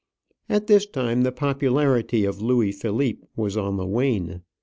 At 0.49 0.65
this 0.65 0.87
time 0.87 1.21
the 1.21 1.31
popularity 1.31 2.25
of 2.25 2.41
Louis 2.41 2.71
Philippe 2.71 3.27
was 3.35 3.55
on 3.55 3.77
the 3.77 3.85
wane. 3.85 4.41